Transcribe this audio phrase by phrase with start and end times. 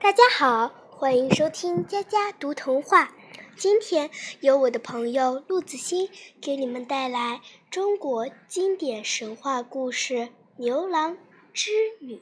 [0.00, 3.12] 大家好，欢迎收听佳佳读童话。
[3.56, 4.08] 今天
[4.40, 6.08] 由我的朋友陆子欣
[6.40, 10.14] 给你们带来中国经典神话故事
[10.56, 11.18] 《牛郎
[11.52, 12.16] 织女》。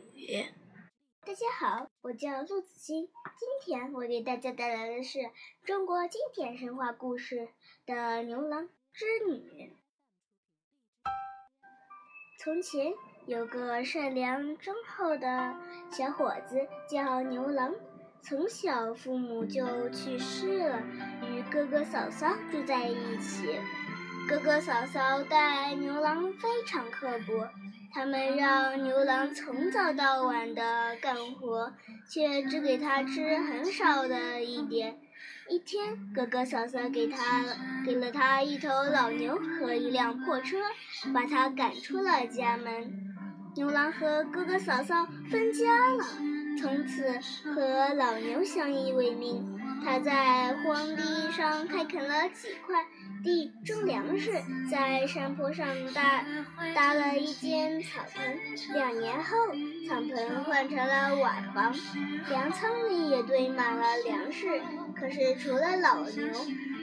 [1.26, 3.08] 大家好，我叫陆子欣，
[3.38, 5.30] 今天我给大家带来的是
[5.62, 7.50] 中国经典神话故事
[7.84, 9.34] 的《牛郎织女》。
[12.38, 12.94] 从前
[13.26, 15.52] 有个善良忠厚的
[15.90, 17.74] 小伙子，叫牛郎。
[18.22, 20.80] 从小父母就去世了，
[21.28, 23.58] 与哥哥嫂嫂住在一起。
[24.28, 27.48] 哥哥嫂嫂待牛郎非常刻薄，
[27.92, 31.72] 他们让牛郎从早到晚的干活，
[32.08, 35.00] 却只给他吃很少的一点。
[35.48, 37.44] 一天，哥哥嫂嫂给他
[37.84, 40.58] 给了他一头老牛和一辆破车，
[41.14, 43.05] 把他赶出了家门。
[43.56, 45.64] 牛郎和哥哥嫂嫂分家
[45.94, 46.04] 了，
[46.60, 47.18] 从此
[47.54, 49.58] 和老牛相依为命。
[49.82, 52.84] 他在荒地上开垦了几块
[53.24, 54.30] 地种粮食，
[54.70, 56.22] 在山坡上搭
[56.74, 58.74] 搭了一间草棚。
[58.74, 59.34] 两年后，
[59.88, 61.74] 草棚换成了瓦房，
[62.28, 64.60] 粮仓里也堆满了粮食。
[64.94, 66.28] 可是除了老牛，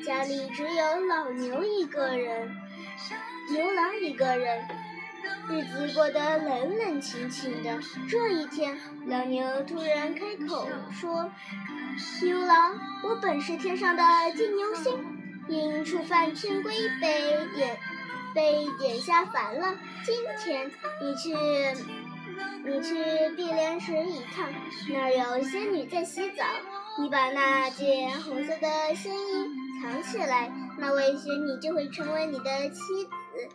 [0.03, 2.49] 家里只有老牛一个人，
[3.51, 4.65] 牛郎一个人，
[5.49, 7.79] 日子过得冷冷清清的。
[8.09, 8.77] 这一天，
[9.07, 11.29] 老牛突然开口说。
[12.23, 14.03] 牛郎，我本是天上的
[14.35, 15.05] 金牛星，
[15.47, 17.77] 因触犯天规被点
[18.33, 19.77] 被点下凡了。
[20.03, 21.35] 今天你去
[22.65, 22.95] 你去
[23.35, 24.49] 碧莲池一趟，
[24.89, 26.43] 那儿有仙女在洗澡，
[26.97, 33.49] 你把那件红色的仙衣藏起来，那位仙女就会成为你的妻子。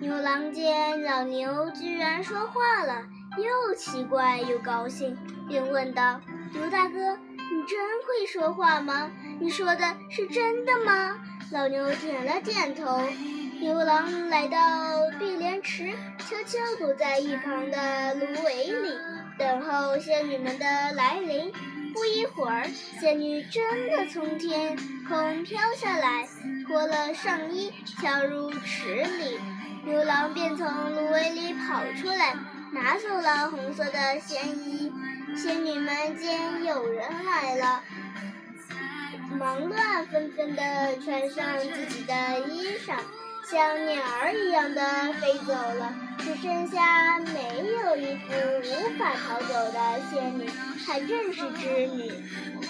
[0.00, 3.02] 牛郎见老牛居然说话了，
[3.38, 5.16] 又奇怪又高兴，
[5.48, 6.20] 便问道
[6.52, 9.08] ：“牛大哥。”你真会说话吗？
[9.40, 11.16] 你说的是真的吗？
[11.52, 13.00] 老牛点了点头。
[13.60, 14.58] 牛郎来到
[15.18, 18.90] 碧莲池，悄悄躲在一旁的芦苇里，
[19.38, 21.52] 等候仙女们的来临。
[21.96, 22.68] 不一会儿，
[23.00, 24.76] 仙女真的从天
[25.08, 26.28] 空飘下来，
[26.66, 29.38] 脱了上衣，跳入池里。
[29.86, 32.36] 牛郎便从芦苇里跑出来，
[32.70, 34.92] 拿走了红色的仙衣。
[35.34, 37.82] 仙女们见有人来了，
[39.38, 42.98] 忙乱纷纷地穿上自己的衣裳，
[43.48, 44.82] 像鸟儿一样的
[45.20, 48.32] 飞走了，只剩下没有衣服、
[48.64, 50.50] 无法逃走的仙女，
[50.84, 52.10] 还正是织女。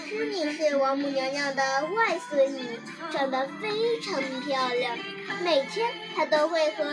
[0.07, 1.63] 织女是王母娘娘的
[1.95, 2.79] 外孙女，
[3.11, 4.95] 长得非常漂亮。
[5.43, 6.83] 每天她都会和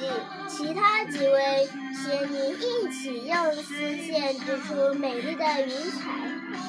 [0.00, 0.10] 几
[0.48, 1.68] 其他几位。
[1.94, 6.10] 仙女一起用丝线织出美丽的云彩。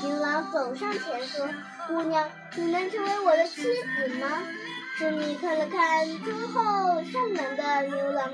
[0.03, 1.47] 牛郎走上前说
[1.87, 4.43] ：“姑娘，你能成为我的妻子吗？”
[4.97, 8.31] 织女看了看忠厚善良的牛郎，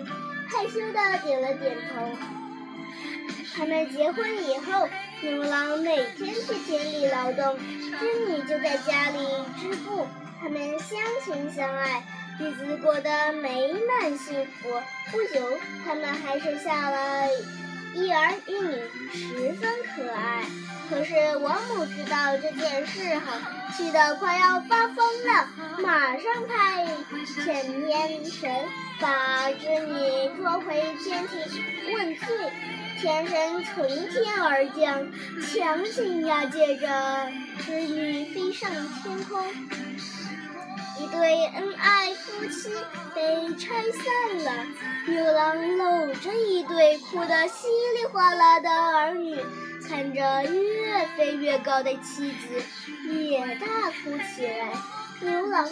[0.48, 2.18] 害羞的点了点头。
[3.56, 4.88] 他们结婚以后，
[5.24, 7.58] 牛郎每天去田里劳动，
[8.00, 9.18] 织女就在家里
[9.60, 10.08] 织布。
[10.40, 12.04] 他们相亲相爱。
[12.40, 14.70] 日子过得美满幸福，
[15.12, 15.48] 不久，
[15.86, 17.28] 他们还生下了
[17.94, 18.82] 一儿一女，
[19.14, 20.44] 十分可爱。
[20.90, 23.38] 可是王母知道这件事后，
[23.78, 25.01] 气得快要发疯，
[25.92, 26.88] 马上派
[27.26, 28.50] 遣天神
[28.98, 32.28] 把织女捉回天庭问罪。
[33.02, 35.06] 天神从天而降，
[35.42, 37.30] 强行押解着
[37.60, 38.72] 织女飞上
[39.04, 39.46] 天空。
[40.98, 42.70] 一对恩爱夫妻
[43.14, 44.66] 被拆散了，
[45.08, 49.38] 牛郎搂着一对哭得稀里哗啦的儿女，
[49.90, 52.64] 看着越飞越高的妻子，
[53.12, 54.72] 也大哭起来。
[55.24, 55.68] 牛郎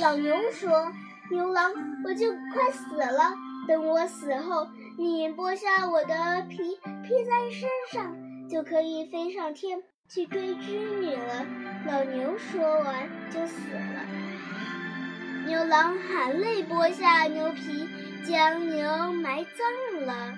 [0.00, 0.90] 老牛说
[1.30, 1.72] ：“牛郎，
[2.04, 3.34] 我就快死了，
[3.68, 4.66] 等我死后，
[4.96, 6.56] 你剥下我的皮
[7.02, 8.16] 披在身上，
[8.48, 9.78] 就可以飞上天
[10.08, 11.46] 去追织女了。”
[11.86, 14.06] 老牛说完就死了。
[15.46, 17.86] 牛郎含泪剥下牛皮，
[18.26, 20.32] 将牛埋葬了。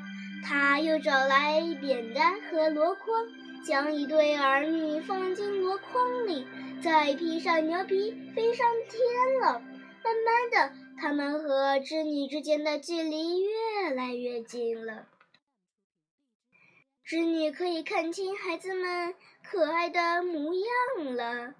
[0.44, 3.24] 他又找来扁担和箩筐，
[3.64, 6.46] 将一对儿女放进箩筐里，
[6.82, 9.60] 再披上牛皮飞上天了。
[10.04, 15.06] 慢慢的，他们和织女之间的距离越来越近了。
[17.04, 21.54] 织女可以看清孩子们可爱的模样了。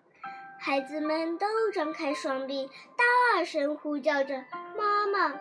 [0.59, 4.45] 孩子们都张开双臂，大声呼叫着
[4.77, 5.41] “妈妈”。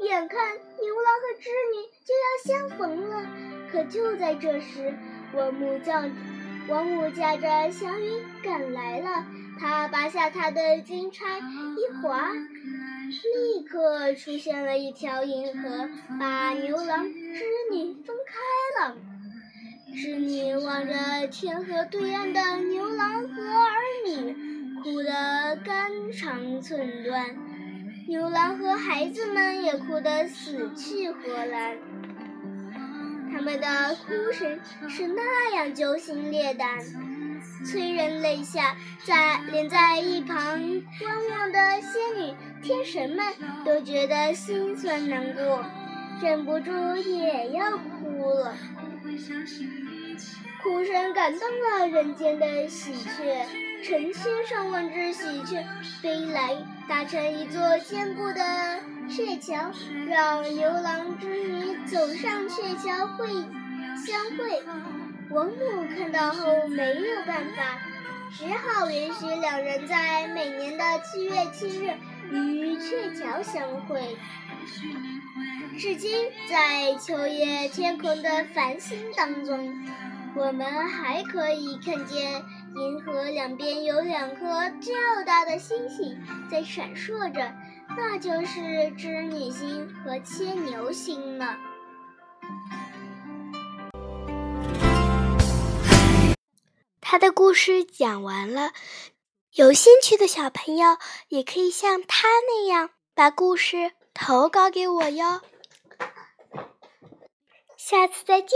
[0.00, 3.26] 眼看牛郎和织女就要相逢了，
[3.70, 4.94] 可就在这时，
[5.34, 6.02] 王母叫
[6.68, 9.24] 王母驾着祥云赶来了，
[9.60, 18.96] 他拔下他的金钗一划，立刻出现了一条银河，把牛郎织女分开了。
[19.94, 24.34] 织女望着天河对岸的牛郎和儿女，
[24.82, 27.26] 哭得肝肠寸断。
[28.08, 31.76] 牛郎和孩子们也哭得死去活来。
[33.36, 36.66] 他们的哭声是那样揪心裂胆，
[37.66, 38.74] 催人泪下，
[39.04, 40.58] 在连在一旁
[40.98, 43.26] 观望的仙女、天神们
[43.62, 45.62] 都觉得心酸难过，
[46.22, 48.54] 忍不住也要哭了。
[50.62, 53.46] 哭声感动了人间的喜鹊，
[53.84, 55.62] 成千上万只喜鹊
[56.00, 56.56] 飞来，
[56.88, 58.40] 搭成一座坚固的
[59.16, 59.72] 鹊桥，
[60.06, 63.26] 让牛郎织女走上鹊桥会
[63.96, 64.62] 相会。
[65.30, 67.80] 王母看到后没有办法，
[68.30, 71.94] 只好允许两人在每年的七月七日
[72.30, 74.18] 于鹊桥相会。
[75.78, 79.74] 至今，在秋夜天空的繁星当中。
[80.38, 84.92] 我们还可以看见银河两边有两颗较
[85.24, 87.50] 大的星星在闪烁着，
[87.96, 91.58] 那就是织女星和牵牛星了。
[97.00, 98.72] 他的故事讲完了，
[99.54, 100.98] 有兴趣的小朋友
[101.28, 105.40] 也可以像他那样把故事投稿给我哟。
[107.76, 108.50] 下次再见。